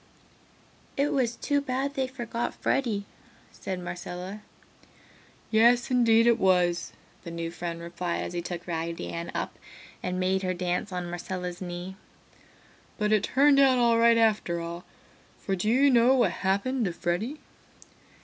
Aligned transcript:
"It 0.97 1.13
was 1.13 1.35
too 1.35 1.61
bad 1.61 1.93
they 1.93 2.07
forgot 2.07 2.55
Freddy," 2.55 3.05
said 3.51 3.79
Marcella. 3.79 4.41
"Yes, 5.51 5.91
indeed 5.91 6.25
it 6.25 6.39
was!" 6.39 6.91
the 7.23 7.29
new 7.29 7.51
friend 7.51 7.79
replied 7.79 8.23
as 8.23 8.33
he 8.33 8.41
took 8.41 8.65
Raggedy 8.65 9.09
Ann 9.09 9.29
up 9.35 9.59
and 10.01 10.19
made 10.19 10.41
her 10.41 10.55
dance 10.55 10.91
on 10.91 11.07
Marcella's 11.11 11.61
knee. 11.61 11.97
"But 12.97 13.11
it 13.13 13.21
turned 13.25 13.59
out 13.59 13.77
all 13.77 13.99
right 13.99 14.17
after 14.17 14.59
all, 14.59 14.85
for 15.39 15.55
do 15.55 15.69
you 15.69 15.91
know 15.91 16.15
what 16.15 16.31
happened 16.31 16.85
to 16.85 16.93
Freddy?" 16.93 17.39